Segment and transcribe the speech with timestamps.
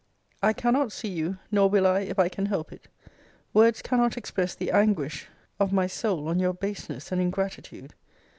[0.41, 2.87] I cannot see you: nor will I, if I can help it.
[3.53, 5.27] Words cannot express the anguish
[5.59, 7.93] of my soul on your baseness and ingratitude.